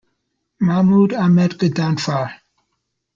Mahmood 0.69 1.13
Ahmad 1.25 1.55
Ghadanfar. 1.63 2.31